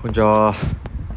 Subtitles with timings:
[0.00, 0.54] こんにちは。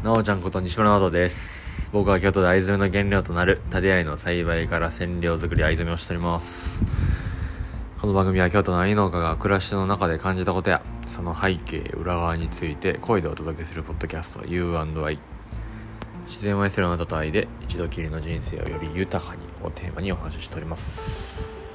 [0.02, 1.88] なおちゃんこと西村などです。
[1.92, 6.84] 僕は京都で藍染めの原料となるタデアイの栽培から染料作り藍染めをしております。
[8.00, 15.18] この番組は京都の藍農家が暮らしの中で感じたことやその背景裏側について声でお届けするポッドキャスト U&I
[16.26, 21.72] 自然を愛するあなたと愛で一度きりの人生をより豊かにをテーマにお話ししております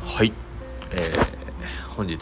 [0.00, 0.32] はい
[0.90, 2.18] えー、本日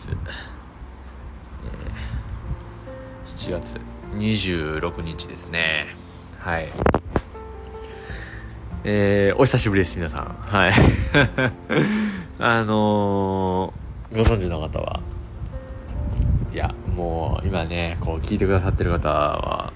[3.38, 3.78] 7月
[4.14, 5.86] 26日ですね。
[6.40, 6.68] はい。
[8.82, 10.36] えー、お久しぶりです、皆さん。
[10.40, 10.72] はい。
[12.40, 15.00] あのー、ご存知の方は、
[16.52, 19.72] いや、もう、今ね、こう、聞いてくださってる方は、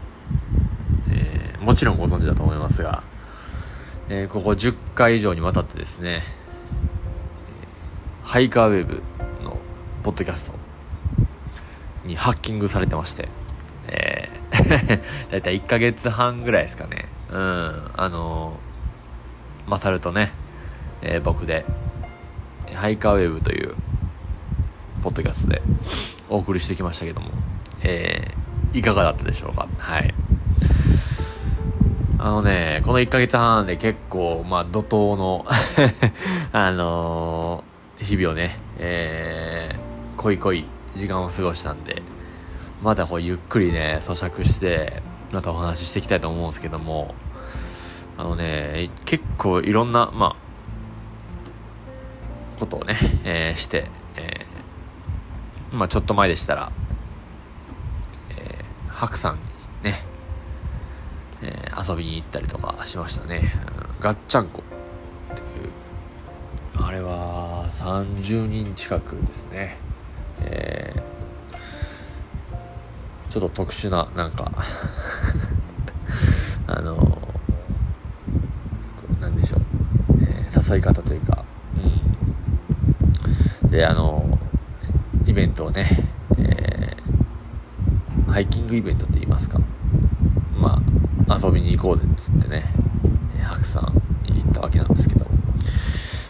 [1.08, 3.04] えー、もちろんご存知だと思いますが、
[4.08, 6.24] えー、ここ10回以上にわたってですね、
[8.24, 9.02] ハイカーウェブ
[9.44, 9.56] の
[10.02, 10.54] ポッドキャスト
[12.04, 13.28] にハッキングされてまして、
[15.30, 17.08] だいたい1ヶ月半ぐらいですかね。
[17.30, 17.36] うん。
[17.38, 20.32] あのー、マサルとね、
[21.02, 21.64] えー、僕で、
[22.74, 23.74] ハイカーウェブという、
[25.02, 25.62] ポッドキャストで
[26.28, 27.30] お送りしてきましたけども、
[27.82, 29.68] えー、いかがだったでしょうか？
[29.78, 30.14] はい。
[32.18, 35.44] あのね、この1ヶ月半で結構、まあ、怒涛の
[36.52, 42.00] あのー、日々をね、えー、濃い濃い時間を過ごしたんで、
[42.82, 47.14] またこうゆっくりね、咀嚼して、またお話ししていきたいと思うんですけども、
[48.18, 56.72] あのね、結構いろんな、まあ、ことをね、えー、して、えー、まあちょっと前でしたら、
[58.30, 59.40] えー、白山に
[59.84, 60.02] ね、
[61.40, 63.52] えー、遊びに行ったりとかしましたね。
[63.96, 64.62] うん、ガッチャンコっ
[65.36, 69.76] ていう、あれは30人近くですね。
[70.40, 71.01] え
[73.32, 74.52] ちょっと特殊な、なんか
[76.68, 77.16] あの、
[79.22, 79.60] なんでしょう、
[80.20, 81.42] えー、誘い方というか、
[83.62, 83.70] うん。
[83.70, 84.38] で、あの、
[85.24, 89.58] イベントをね、えー、ハイキングイベントって言いますか。
[90.54, 90.82] ま
[91.26, 92.66] あ、遊びに行こうぜっつってね、
[93.40, 93.94] 白山
[94.24, 95.26] に行ったわけなんですけど、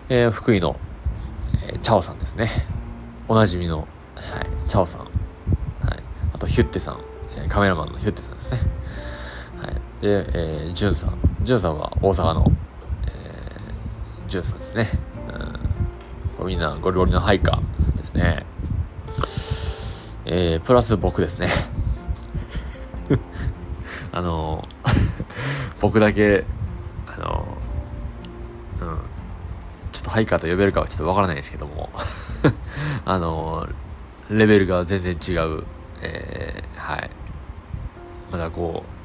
[0.09, 0.77] えー、福井の、
[1.67, 2.49] えー、チャオさんですね。
[3.27, 5.12] おなじみの、はい、チャオさん。
[6.43, 7.01] とヒュッテさん、
[7.37, 8.61] えカメラマンのヒュッテさんですね。
[9.57, 9.75] はい。
[10.01, 11.19] で、えー、ジュンさん。
[11.43, 12.53] ジュンさんは大阪の、
[13.07, 14.89] えー、ジュンさんですね。
[16.41, 16.47] うん。
[16.49, 18.45] みんなゴリゴリのハイカーですね。
[20.25, 21.49] えー、プラス僕ですね。
[24.11, 24.65] あの
[25.81, 26.45] 僕だけ、
[27.07, 27.47] あの
[28.81, 28.99] うん。
[29.93, 31.91] ちょっとハイカーと呼べるかはちょっとわからないですけども
[33.05, 33.69] あの
[34.31, 35.65] レベルが全然違う
[36.03, 37.11] えー、はい。
[38.31, 39.03] まだこう、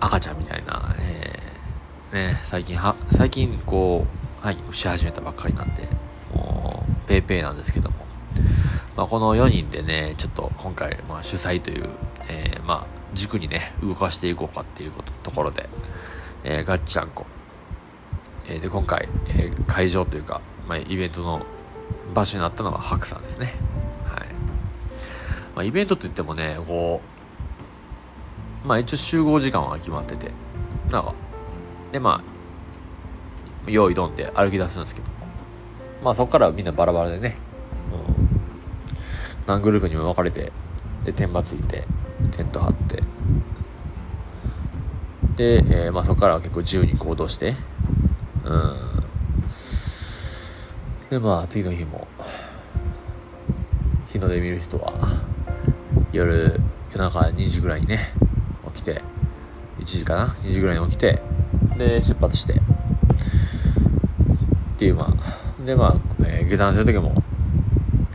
[0.00, 5.88] 赤ちゃんみたいな、えー、ね、最近は、最近こう、ハイキングし始めたばっかりなんで、
[6.34, 7.96] もう、ペーペーなんですけども、
[8.96, 11.88] まあ、この4人でね、ちょっと今回、まあ、主催という、
[12.28, 15.68] えー、まあ、軸にね、動かしていこうかっていうことところで、
[16.44, 17.26] えー、ガッチャンコ。
[18.46, 21.44] えー、で、今回、えー、会場というか、まあ、イベントの
[22.14, 23.54] 場所になったのは白山ですね。
[25.60, 27.02] まあ、イベントって言ってもね、こ
[28.64, 30.32] う、まあ一応集合時間は決まってて、
[30.90, 31.14] なんか、
[31.92, 32.22] でま
[33.66, 35.06] あ、用意どんで歩き出すんですけど
[36.02, 37.36] まあそこからみんなバラバラでね、
[37.92, 38.40] うん、
[39.46, 40.50] 何グループにも分かれて、
[41.04, 41.86] で、天場ついて、
[42.34, 43.02] テント張って、
[45.36, 47.54] で、えー、まあそこからは結構自由に行動して、
[48.46, 49.04] うん。
[51.10, 52.08] で、まあ次の日も、
[54.06, 55.29] 日の出見る人は、
[56.12, 56.60] 夜、
[56.92, 58.12] 夜中2時ぐらいにね、
[58.74, 59.02] 起きて、
[59.78, 61.22] 1時かな ?2 時ぐらいに起きて、
[61.76, 62.56] で、出発して、っ
[64.78, 67.14] ていう、まあ、で、まあ、えー、下山するときも、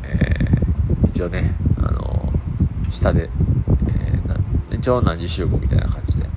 [0.03, 3.29] えー、一応ね、あのー、下で、
[3.87, 6.27] えー、一応何時集合みたいな感じで、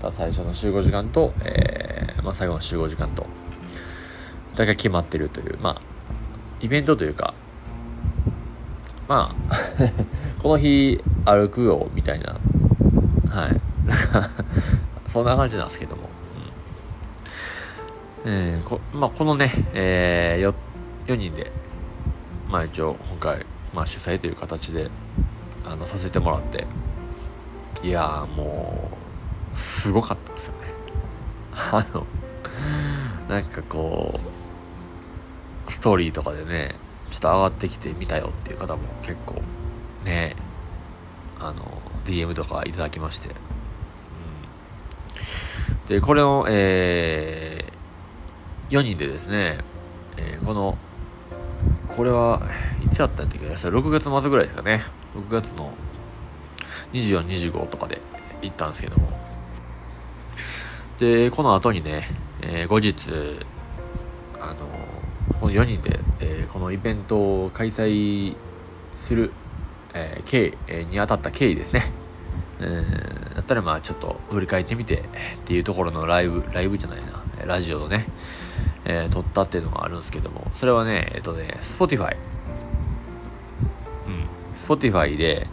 [0.00, 3.26] た最初の集合時間と、えー、まあ、最後の集合時間と、
[4.54, 5.82] 大体決まってるという、まあ、
[6.60, 7.34] イベントというか、
[9.08, 9.54] まあ
[10.42, 12.38] この日歩くよ、みたいな。
[13.30, 13.60] はい。
[15.08, 16.02] そんな感じなんですけども。
[18.24, 20.54] うん、えー、こ、まあ、このね、えー、よ、
[21.06, 21.52] 4人で、
[22.48, 24.90] まあ一応今回、まあ主催という形で、
[25.64, 26.66] あの、させてもらって、
[27.82, 28.90] いやーも
[29.54, 30.68] う、すごかったですよね。
[31.52, 32.06] あの、
[33.28, 34.18] なんかこ
[35.68, 36.74] う、ストーリーとかでね、
[37.10, 39.42] ちょっと上がってきてみたよっていう方も結構
[40.04, 40.36] ね
[41.38, 43.32] あの DM とかいただきまして、う
[45.72, 49.58] ん、でこれを、えー、4人でですね、
[50.16, 50.78] えー、この
[51.88, 52.42] これは
[52.84, 54.82] いつやったんだっけ？6月末ぐらいですかね。
[55.14, 55.72] 6月の
[56.92, 58.00] 2425とかで
[58.42, 59.08] 行ったんですけども。
[60.98, 62.08] でこの後にね、
[62.40, 62.94] えー、後日
[65.54, 68.34] 4人で、えー、このイベントを開催
[68.96, 69.30] する、
[69.94, 71.92] えー、経緯にあたった経緯ですね。
[72.58, 75.02] うん、だったらまあちょっと振り返ってみてっ
[75.44, 78.06] ていうところのライブ、ライブじゃないな、ラジオをね、
[78.84, 82.16] えー、撮ったっていうのがあるんですけども、それはね、えっとね、Spotify。
[84.06, 85.46] うん、Spotify で、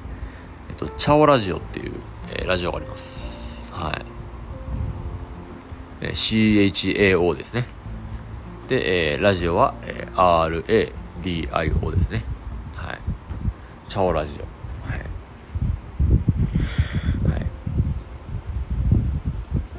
[0.69, 1.93] えっと、チャオラジオっていう、
[2.29, 3.71] えー、ラジオがあります。
[3.71, 3.91] は
[6.01, 6.11] い。
[6.13, 7.80] CHAO ですね。
[8.71, 10.91] で、えー、ラジオは、えー、
[11.21, 12.23] RADIO ですね。
[12.73, 12.99] はい。
[13.89, 14.43] チャオラジオ。
[14.89, 14.99] はい。
[17.29, 17.47] はい。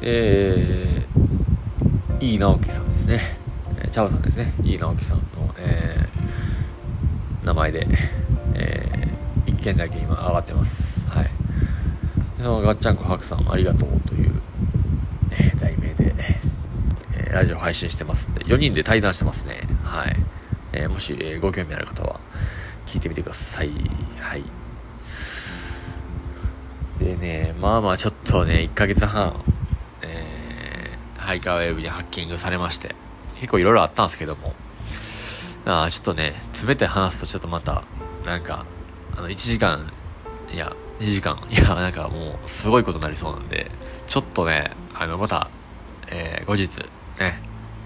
[0.02, 3.38] えー、いい直樹さんですね。
[3.78, 4.52] えー、チャオさんですね。
[4.62, 5.24] いい直樹さんの、
[5.56, 7.88] えー、名前で、
[8.52, 11.08] えー、一件だけ今上がってます。
[11.08, 11.30] はい。
[12.36, 14.34] そのガッチャンコハクさんありがとうという、
[15.30, 16.14] えー、題名で、
[17.32, 19.62] ラジオ配信してますんで、4人で対談してますね。
[19.82, 20.16] はい。
[20.72, 22.20] えー、もし、えー、ご興味ある方は、
[22.86, 23.70] 聞いてみてください。
[24.20, 24.44] はい。
[26.98, 29.42] でね、まあまあちょっとね、1ヶ月半、
[30.02, 32.94] えー、ハイカーウェーブにハッキングされまして、
[33.36, 34.54] 結構いろいろあったんですけども、
[35.64, 37.84] あちょっとね、詰めて話すとちょっとまた、
[38.26, 38.66] なんか、
[39.16, 39.90] あの、1時間、
[40.52, 43.70] いや、2時間、いや、なんかもう、すごいことになりそうなんで、
[44.06, 45.50] ちょっとね、あの、また、
[46.08, 46.68] えー、後日、
[47.18, 47.38] ね、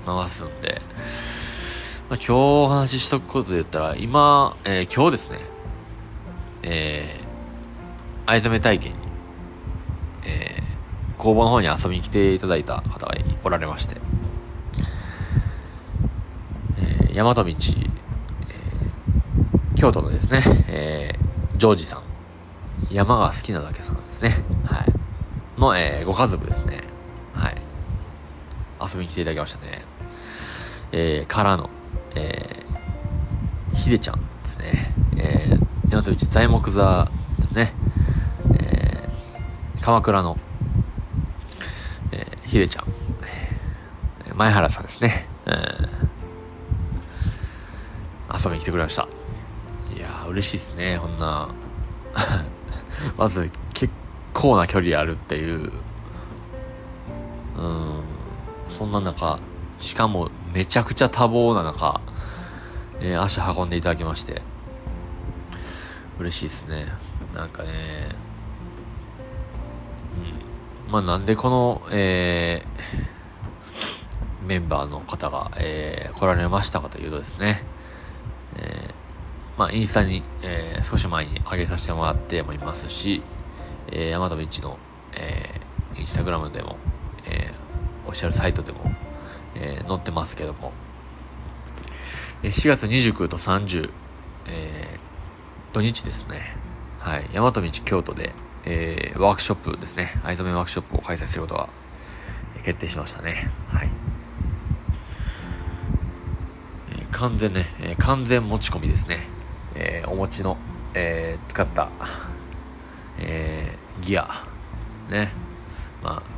[0.04, 0.80] 回すんで、
[2.08, 5.40] まあ、今日お話ししとくことで言ったら、今、えー、今日ですね、
[6.62, 8.98] えー、藍染め体験に、
[10.24, 13.96] えー、工房の方に遊びに来ていただいた方がおられまして、
[16.78, 17.56] えー、大和道、えー、
[19.74, 22.02] 京都のですね、えー、ジョージさん、
[22.94, 24.30] 山が好きなだけさんですね、
[24.64, 26.80] はい、の、えー、ご家族ですね、
[28.80, 29.82] 遊びに来ていただきましたね。
[30.92, 31.70] えー、からの、
[32.14, 34.94] えー、ひでちゃんですね。
[35.16, 37.72] えー、大和道材木座ですね。
[38.54, 40.38] えー、鎌倉の、
[42.12, 42.84] えー、ひでちゃん。
[44.36, 45.26] 前原さんですね。
[45.46, 49.08] えー、遊びに来てくれました。
[49.94, 51.48] いやー、嬉しいですね、こんな。
[53.16, 53.92] まず、結
[54.34, 55.72] 構な距離あるっていう。
[57.56, 58.02] うん。
[58.68, 59.38] そんな中、
[59.78, 62.00] しかもめちゃくちゃ多忙な中、
[63.00, 64.42] えー、足運んでいただきまして、
[66.18, 66.86] 嬉しいですね。
[67.34, 67.68] なんかね、
[70.86, 70.92] うん。
[70.92, 77.62] まあなんでこの、えー、メンバーの方が、えー、来られましたかというとですね、
[78.56, 78.94] えー、
[79.58, 83.22] まあインスタに、えー、少し前に上げさせてもらってもいますし、
[83.88, 84.78] えー、山田道の、
[85.12, 86.78] えー、インスタグラムでも、
[88.06, 88.78] オフィシャルサイトでも、
[89.54, 90.72] えー、載ってますけども、
[92.42, 93.90] 4月29と30、
[94.46, 96.56] えー、土日ですね。
[96.98, 97.28] はい。
[97.32, 98.32] 大和道京都で、
[98.64, 100.20] えー、ワークショップですね。
[100.24, 101.68] 藍染めワークショップを開催することが
[102.64, 103.48] 決定しましたね。
[103.68, 103.88] はい。
[106.92, 109.28] えー、完全ね、えー、完全持ち込みですね。
[109.74, 110.56] えー、お餅の、
[110.94, 111.90] えー、使った、
[113.18, 114.44] えー、ギア、
[115.10, 115.32] ね。
[116.02, 116.35] まあ、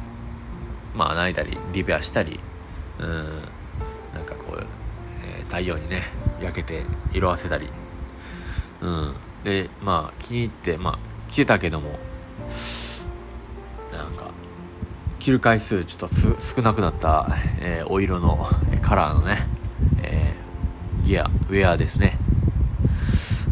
[0.99, 2.41] まあ、泣いたり、リペアしたり、
[2.99, 3.43] うん、
[4.13, 4.67] なんかこう、
[5.23, 6.03] えー、太陽にね、
[6.43, 7.69] 焼けて色あせたり、
[8.81, 9.15] うん。
[9.45, 10.99] で、まあ、気に入って、まあ、
[11.31, 12.01] 着てたけども、
[13.93, 14.33] なんか、
[15.21, 17.29] 着る回数ちょっと少なくなった、
[17.61, 18.49] えー、お色の
[18.83, 19.47] カラーのね、
[20.03, 22.19] えー、ギア、ウェアですね。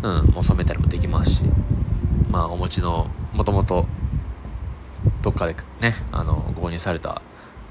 [0.02, 1.44] うん、もう染めたりもできますし、
[2.28, 3.86] まあ、お持ちの、もともと、
[5.22, 7.22] どっかでね、あの、購入された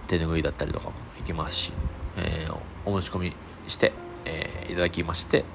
[0.06, 1.74] 手拭いだったりとかもいきますし、
[2.18, 3.36] えー、お持ち込み
[3.68, 3.94] して、
[4.26, 5.46] えー、いただきまして、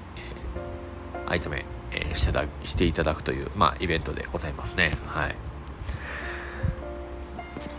[1.14, 1.56] えー、アイテム、
[1.92, 4.92] えー、してしていただくという、まあ、イベントでございますね。
[5.06, 5.36] はい。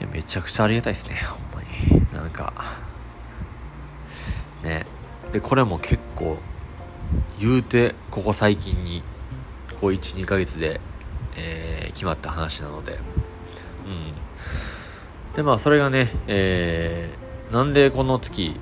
[0.01, 2.07] いめちゃくちゃありがたいですね、ほんまに。
[2.13, 2.53] なんか、
[4.63, 4.85] ね。
[5.31, 6.37] で、これも結構、
[7.39, 9.03] 言うて、ここ最近に、
[9.79, 10.79] こう1、2ヶ月で、
[11.35, 14.13] えー、決まった話なので、うん。
[15.35, 18.59] で、まあ、それがね、えー、なんでこの月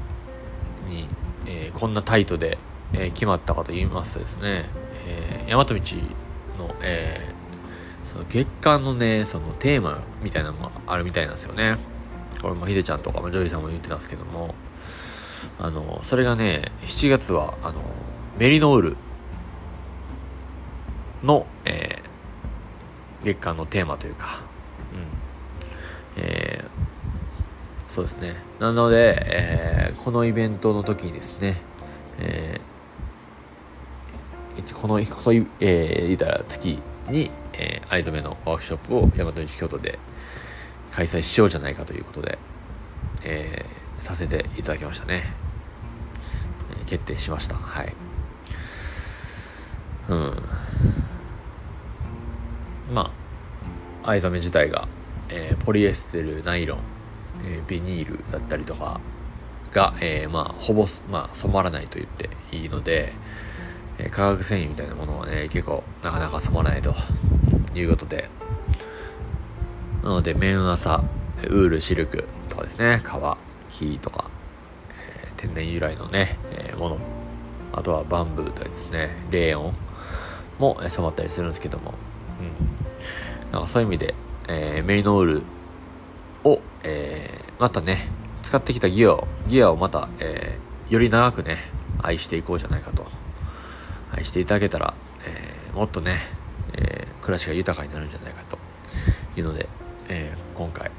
[0.87, 1.07] に、
[1.45, 2.57] えー、こんなタイトで、
[2.93, 4.69] えー、決まったかと言いますとですね、
[5.07, 11.77] えー、大和道の、えー、その月間のね、そのテーマみたいなのがあるみたいなんですよね。
[12.41, 14.55] これもひでちゃんとか、もジョイさんも言ってたんですけども、
[15.57, 17.81] あの、それがね、7月は、あの、
[18.37, 18.97] メリノール
[21.23, 24.48] の、えー、月間のテーマというか、
[26.21, 28.35] えー、そうですね。
[28.59, 31.61] なので、えー、このイベントの時にですね、
[32.19, 39.97] えー、この、この、えー、言ったら月に、えー、藍染めのワークショップを大和西京都で
[40.91, 42.37] 開催しようじゃないかということで、
[43.23, 45.33] えー、させていただきましたね。
[46.85, 47.55] 決定しました。
[47.55, 47.95] はい。
[50.09, 50.43] うん。
[52.91, 53.11] ま
[54.03, 54.87] あ、藍染め自体が、
[55.29, 56.79] えー、ポリエステル、ナイロン、
[57.43, 58.99] えー、ビニールだったりとか
[59.71, 63.13] が、えー、まあ、ほぼ、まあ、染まらないと言っていいので、
[63.99, 66.95] え、化学繊維みたいなものはね、結構なかなか染まらないと
[67.75, 68.29] いうことで、
[70.03, 71.03] なので、綿麻、
[71.43, 73.37] ウール、シルクとかですね、革、
[73.69, 74.29] 木とか、
[74.89, 76.97] え、天然由来のね、え、もの、
[77.73, 79.73] あとはバンブーとかですね、レーオン
[80.57, 81.93] も染まったりするんですけども、
[82.39, 83.51] うん。
[83.51, 84.15] なんかそういう意味で、
[84.49, 85.43] えー、メリノール
[86.43, 88.09] を、えー、またね、
[88.41, 91.57] 使ってきたギアを、ギアをまた、えー、より長くね、
[92.01, 93.05] 愛していこうじゃないかと。
[94.11, 96.17] 愛していただけたら、えー、もっとね、
[96.73, 98.57] えー、暮らしが豊かになるんじゃないかと
[99.37, 99.69] いうので、
[100.07, 100.89] えー、今回、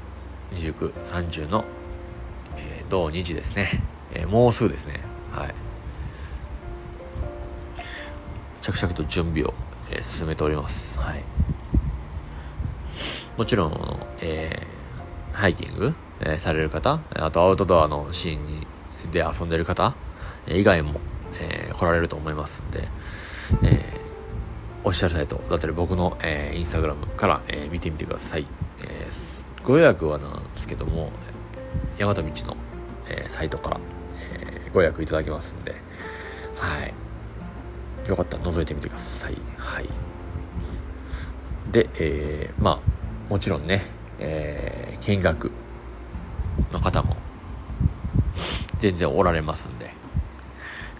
[0.53, 1.65] 29、30の、
[2.55, 3.83] えー、同2時ですね。
[4.13, 5.03] えー、もうすぐですね。
[5.31, 5.53] はい。
[8.61, 9.53] 着々と準備を、
[9.89, 10.97] えー、進めております。
[10.97, 11.23] はい。
[13.37, 18.67] もちろん、えー、ハイキング、えー、される方、あとアウトドアのシーンに
[19.11, 19.95] で遊んでる方、
[20.47, 20.99] えー、以外も、
[21.39, 22.87] えー、来られると思いますんで、
[23.63, 28.45] えー、オフィシャルサイトだったり僕の、えー、インスタグラムから、えー、見てみてください。
[28.83, 31.11] えー、ご予約はなんですけども、
[31.97, 32.31] 大和道の、
[33.07, 33.79] えー、サイトから、
[34.33, 35.73] えー、ご予約いただけますんで、
[36.55, 36.93] はい。
[38.09, 39.37] よかったら覗いてみてください。
[39.57, 39.89] はい。
[41.71, 42.90] で、えー、まあ、
[43.31, 43.85] もちろんね、
[44.19, 45.51] えー、見学
[46.73, 47.15] の方も
[48.77, 49.93] 全然おられますんで、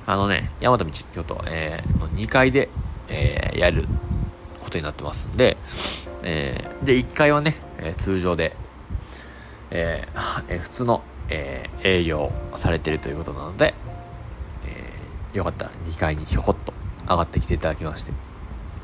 [0.06, 2.70] あのね、大和道京都、えー、の2階で、
[3.10, 3.86] えー、やる
[4.64, 5.58] ことになってますんで、
[6.24, 8.56] えー、で、1階はね、え、通常で、
[9.70, 13.74] えー、普通の、え、営業されてるということなので、
[14.66, 16.74] えー、よかったら2階にひょこっと
[17.10, 18.14] 上がってきていただきまして、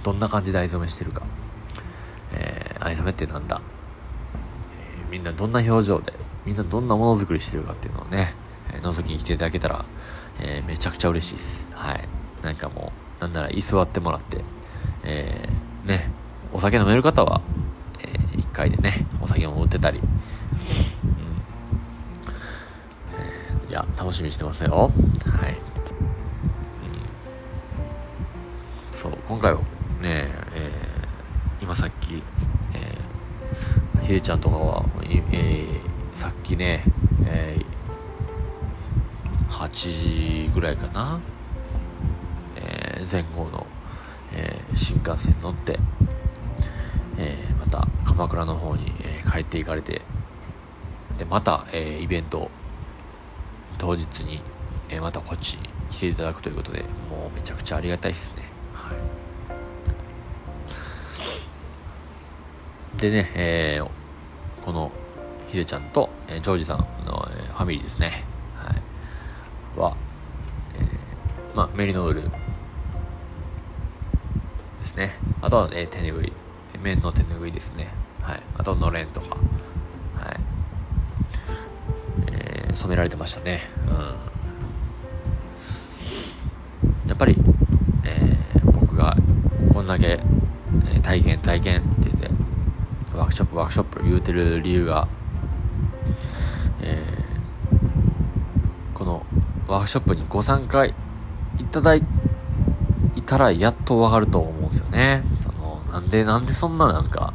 [0.03, 1.23] どんな感じで藍染めしてるか、
[2.87, 3.61] 藍染めってなんだ、
[5.01, 6.13] えー、みんなどんな表情で、
[6.45, 8.33] みんなどんなものづくりしてるかっていうのをね、
[8.71, 9.85] えー、覗きに来ていただけたら、
[10.39, 11.69] えー、めちゃくちゃ嬉しいです。
[11.73, 12.07] はい。
[12.43, 14.43] なんかもう、なんなら居座ってもらって、
[15.03, 16.11] えー、ね、
[16.53, 17.41] お酒飲める方は、
[17.99, 19.99] えー、1階でね、お酒も売ってたり、
[23.69, 24.91] いや、楽しみにしてますよ。
[25.25, 25.57] はい。
[28.93, 29.59] そう、今回は
[30.01, 36.83] ね、えー、今さっき、ー、ひでちゃんとかは、えー、さっきね、
[37.25, 41.19] えー、8時ぐらいかな、
[42.55, 43.67] えー、前後の、
[44.33, 45.77] えー、新幹線乗って、
[47.17, 50.01] えー、また鎌倉の方に、えー、帰っていかれて、
[51.19, 52.49] で、また、えー、イベント、
[53.77, 54.41] 当日に、
[54.89, 58.43] えー、またこっちに来ていただくということで、もうめちゃくちゃありがたいですね。
[58.73, 58.93] は
[62.95, 63.96] い、でね、えー、
[64.67, 64.91] この
[65.47, 68.25] ひでちゃんと、えー、ジョージさんの、えー、ファミリーですね、
[68.57, 69.95] はい、は、
[70.75, 72.29] えー、まあ、メリノールで
[74.83, 75.13] すね。
[75.41, 76.33] あとは、えー、手拭い、
[76.81, 77.93] 面の手拭いですね。
[78.21, 78.41] はい。
[78.57, 79.37] あと、のれんとか、
[80.17, 80.39] はい。
[82.33, 83.61] えー、染められてましたね。
[83.87, 83.91] う
[87.05, 87.09] ん。
[87.09, 87.37] やっぱり、
[88.03, 89.15] えー、僕が
[89.73, 90.19] こんだけ、
[90.93, 92.29] え体験体験って言って
[93.16, 95.07] ワークショップワークショップ言うてる理由が、
[96.81, 99.25] えー、この
[99.67, 100.93] ワークショップにご参加い
[101.71, 102.03] ただい
[103.25, 105.23] たらやっとわかると思うんですよね。
[105.43, 107.33] そのなんでなんでそんななんか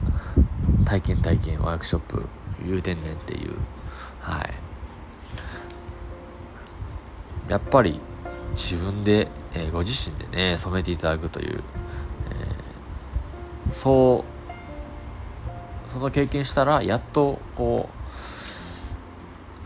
[0.84, 2.26] 体験体験ワークショップ
[2.66, 3.54] 言うてんねんっていう
[4.20, 4.54] はい
[7.50, 8.00] やっぱり
[8.54, 11.62] 自分でえー、ご自身でね、染めていただくという、
[12.30, 14.31] えー、そう、
[15.92, 17.90] その経験したら、やっと、こ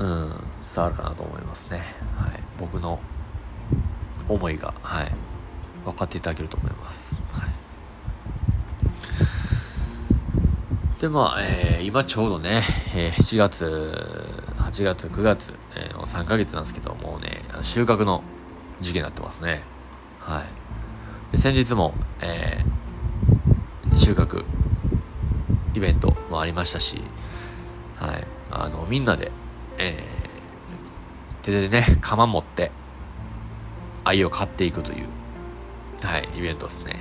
[0.00, 0.30] う、うん、
[0.74, 1.78] 伝わるかなと思いますね。
[2.18, 2.42] はい。
[2.58, 2.98] 僕の
[4.28, 5.12] 思いが、はい。
[5.84, 7.14] 分かっていただけると思います。
[7.30, 7.50] はい。
[11.00, 12.64] で、まあ、えー、今ちょうどね、
[12.96, 13.64] えー、7月、
[14.56, 18.24] 8月、9月、えー、3ヶ月なんですけど、もうね、収穫の
[18.80, 19.62] 時期になってますね。
[20.18, 20.44] は
[21.32, 21.38] い。
[21.38, 24.44] 先日も、えー、収穫
[25.76, 27.02] イベントもありましたし、
[27.96, 28.26] はい。
[28.50, 29.30] あの、みんなで、
[29.76, 32.70] えー、手でね、釜持って、
[34.04, 35.06] 愛を買っていくという、
[36.00, 36.96] はい、イベントですね。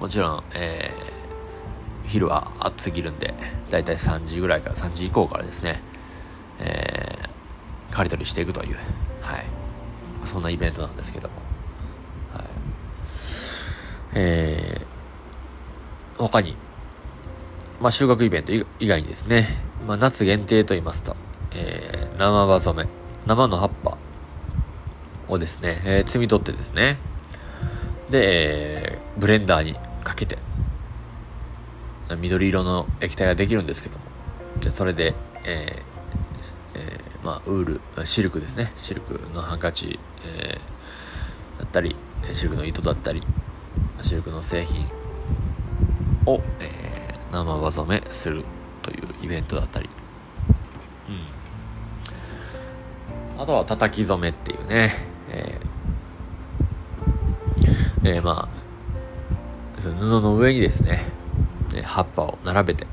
[0.00, 3.34] もちろん、えー、昼は暑すぎるんで、
[3.70, 5.82] だいたい3時ぐらいから3時以降からですね、
[6.58, 8.76] えー、刈り取りしていくという、
[9.20, 9.44] はい。
[10.24, 11.34] そんなイベントなんですけども。
[12.32, 12.46] はい。
[14.14, 16.56] えー、他に、
[17.80, 21.16] まあ、収穫イベント以外にですね、まあ、夏限定と言いますと、
[21.52, 22.90] えー、生葉染め、
[23.26, 23.96] 生の葉っぱ
[25.28, 26.98] をですね、えー、摘み取ってですね、
[28.10, 30.38] で、えー、ブレンダーにかけて、
[32.18, 34.04] 緑色の液体ができるんですけども、
[34.60, 41.96] でそれで、えーえー、まあ、ウール、シルクですね、シルクのハンカチ、えー、だったり、
[42.34, 43.22] シルクの糸だったり、
[44.02, 44.86] シルクの製品
[46.26, 46.89] を、えー、
[47.32, 48.44] 生葉染めする
[48.82, 49.88] というイベントだったり、
[51.08, 51.12] う
[53.38, 53.42] ん。
[53.42, 54.92] あとは叩き染めっていうね、
[55.28, 61.06] えー、えー、まあ、その布の上にですね、
[61.84, 62.86] 葉っぱを並べて、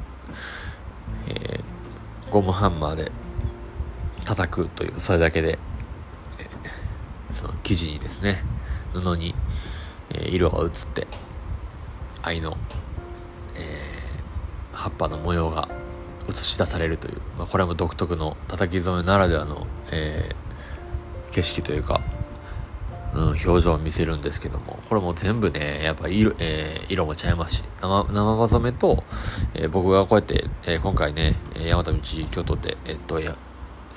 [1.27, 3.11] えー、ゴムハンマーで
[4.23, 5.57] 叩くという、それだけで、
[6.39, 8.43] えー、その生地にですね、
[8.93, 9.35] 布に、
[10.09, 11.07] えー、色が移って、
[12.21, 12.57] 愛の、
[14.87, 15.67] 葉っぱの模様が
[16.29, 22.01] 映し出されるという、まあ、これも独特の叩き染めならではの、えー、景色というか、
[23.13, 29.03] うん、表情を見せるんですけども、これも全部ね、やっぱ色、えー、色もちゃいますし、生生染めと、
[29.53, 31.99] えー、僕がこうやって、え、今回ね、山田道
[32.31, 33.35] 京都で、えっと、や、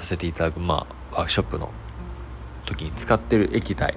[0.00, 1.70] させていただく、まあ、ワークショップの
[2.66, 3.94] 時に使ってる液体。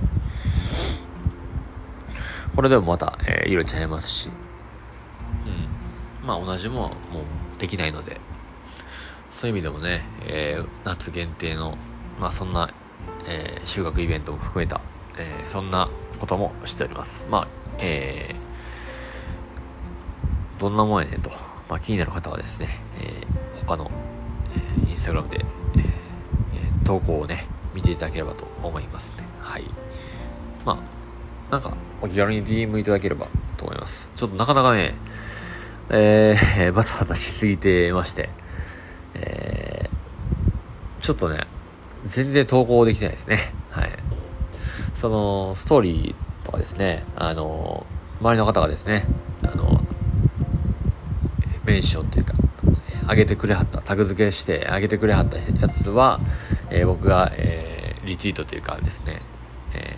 [2.55, 4.29] これでもまた、え、色ちゃいますし、
[6.25, 7.21] まあ、同じもんも
[7.55, 8.19] うできないので、
[9.31, 11.77] そういう意味でもね、えー、夏限定の、
[12.19, 12.73] まあ、そんな、
[13.27, 14.79] えー、収穫イベントも含めた、
[15.17, 17.27] えー、そんなこともしております。
[17.29, 17.47] まあ、
[17.79, 21.29] えー、どんなもんやねんと、
[21.69, 23.91] まあ、気になる方はですね、えー、他の、
[24.55, 29.25] えー、インスタグラムで、えー、投稿をね、見ていただければと思いますね。
[29.41, 29.65] はい。
[30.65, 34.11] まあ、なんか、お気軽に DM いただければと思います。
[34.15, 34.93] ちょっとなかなかね、
[35.89, 38.29] えー、バタバタしすぎてまして、
[39.15, 41.47] えー、ちょっとね、
[42.05, 43.53] 全然投稿できてないですね。
[43.69, 43.89] はい。
[44.95, 47.85] その、ストーリーとかですね、あの、
[48.21, 49.05] 周りの方がですね、
[49.43, 49.81] あの、
[51.65, 52.33] メンションというか、
[53.09, 56.19] 上げてくれはった、タグ付けして上げてくれはったやつは、
[56.69, 59.21] えー、僕が、えー、リツイートというかですね、
[59.73, 59.97] え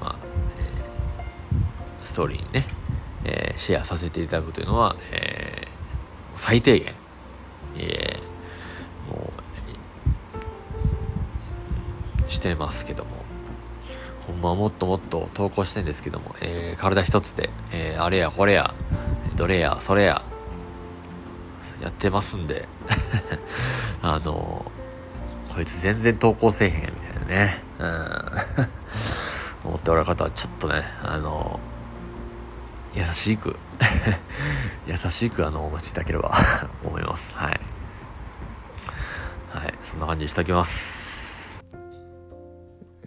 [0.00, 0.16] ー、まあ、
[0.58, 2.66] えー、ストーリーにね、
[3.24, 6.94] えー、シェアさせていただくというのは、えー、最低限、
[7.76, 9.32] えー、も
[12.26, 13.10] う、してますけども、
[14.26, 18.74] ほんまはもっともっと投稿してんですけども、えー、体一つで、えー、あれやこれや、
[19.36, 20.22] どれや、それや、
[21.82, 22.68] やってますんで。
[24.02, 24.70] あの
[25.54, 31.60] こいつ全然投稿せえへん、みたいなね、うん、思っておられる方はちょっとね、あの
[32.94, 33.56] 優しく
[34.86, 36.32] 優しくあの、お待ちいただければ
[36.84, 37.34] 思います。
[37.34, 37.60] はい。
[39.50, 41.64] はい、そんな感じにしておきます。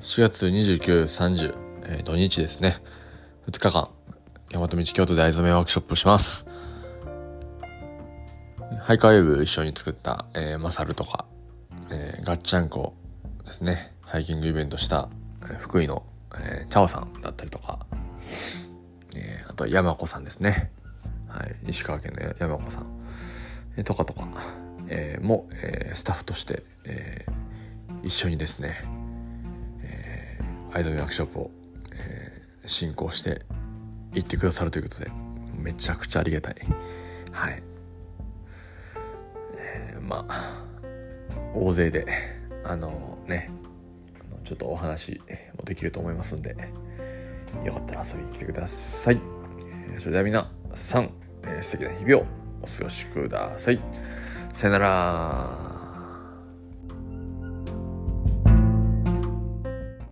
[0.02, 2.78] 4月29、30、えー、土日ですね。
[3.50, 3.90] 2日間、
[4.54, 6.46] 大和道京都で藍染めワークショップします。
[8.82, 11.26] ハイカーウェブ一緒に作った、えー、マサルとか、
[11.92, 12.94] えー、ガッチャンコ
[13.46, 13.94] ですね。
[14.02, 15.10] ハイキングイベントした、
[15.44, 16.04] えー、福井の、
[16.36, 17.86] えー、チャオさんだったりとか、
[19.16, 20.72] えー、と山子さんですね。
[21.28, 22.86] はい、石川県の山子さん、
[23.76, 24.30] え、とかとか、
[24.88, 28.82] えー、も、えー、スタッフとして、えー、一緒にですね、
[29.82, 31.52] えー、アイドルワークショップを、
[31.92, 33.42] えー、進行して
[34.14, 35.12] 行ってくださるということで、
[35.54, 36.56] めちゃくちゃありがたい。
[37.32, 37.62] はい。
[39.58, 40.64] えー、まあ、
[41.54, 42.06] 大勢で、
[42.64, 43.50] あのね、
[44.46, 45.20] ちょっとお話
[45.58, 46.56] もできると思いますんで、
[47.66, 49.37] よかったら遊びに来てください。
[50.00, 51.12] それでは皆さん、
[51.44, 52.26] えー、素敵な日々を
[52.62, 53.80] お過ごしください。
[54.54, 55.67] さよなら。